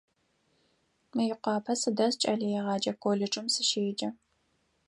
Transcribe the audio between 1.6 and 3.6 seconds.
сыдэс, кӏэлэегъэджэ колледжым